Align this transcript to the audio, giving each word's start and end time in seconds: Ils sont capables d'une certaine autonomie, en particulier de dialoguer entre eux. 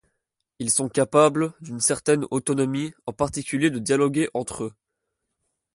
Ils 0.57 0.71
sont 0.71 0.89
capables 0.89 1.53
d'une 1.61 1.79
certaine 1.79 2.25
autonomie, 2.31 2.91
en 3.05 3.13
particulier 3.13 3.69
de 3.69 3.77
dialoguer 3.77 4.29
entre 4.33 4.63
eux. 4.63 4.73